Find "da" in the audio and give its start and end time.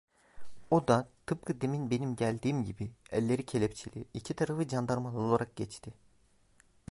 0.87-1.07